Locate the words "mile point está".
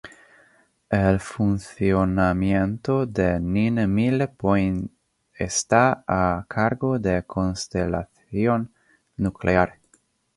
3.85-6.03